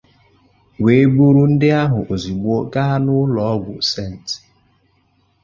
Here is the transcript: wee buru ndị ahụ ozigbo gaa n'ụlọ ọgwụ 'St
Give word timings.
wee 0.83 1.03
buru 1.15 1.43
ndị 1.51 1.67
ahụ 1.81 1.99
ozigbo 2.13 2.53
gaa 2.73 2.95
n'ụlọ 3.03 3.41
ọgwụ 3.53 3.73
'St 3.89 4.27